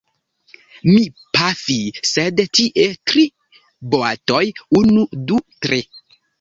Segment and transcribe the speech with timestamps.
[0.87, 1.03] Mi
[1.37, 1.75] pafi,
[2.13, 3.27] sed tie tri
[3.95, 4.43] boatoj,
[4.83, 5.85] unu, du, tri!